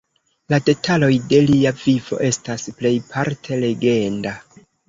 [0.53, 4.37] La detaloj de lia vivo estas plejparte legenda.